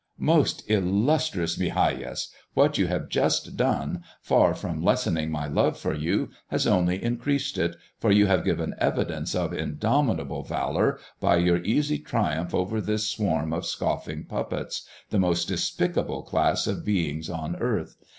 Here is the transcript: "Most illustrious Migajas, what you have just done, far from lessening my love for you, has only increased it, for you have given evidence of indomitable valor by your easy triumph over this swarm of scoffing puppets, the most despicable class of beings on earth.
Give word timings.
"Most 0.17 0.67
illustrious 0.67 1.59
Migajas, 1.59 2.29
what 2.55 2.79
you 2.79 2.87
have 2.87 3.07
just 3.07 3.55
done, 3.55 4.03
far 4.19 4.55
from 4.55 4.81
lessening 4.83 5.29
my 5.29 5.45
love 5.47 5.77
for 5.77 5.93
you, 5.93 6.31
has 6.47 6.65
only 6.65 7.03
increased 7.03 7.55
it, 7.59 7.75
for 7.99 8.09
you 8.11 8.25
have 8.25 8.43
given 8.43 8.73
evidence 8.79 9.35
of 9.35 9.53
indomitable 9.53 10.41
valor 10.41 10.97
by 11.19 11.35
your 11.37 11.59
easy 11.63 11.99
triumph 11.99 12.55
over 12.55 12.81
this 12.81 13.07
swarm 13.09 13.53
of 13.53 13.63
scoffing 13.63 14.23
puppets, 14.25 14.87
the 15.11 15.19
most 15.19 15.47
despicable 15.47 16.23
class 16.23 16.65
of 16.65 16.83
beings 16.83 17.29
on 17.29 17.55
earth. 17.57 17.95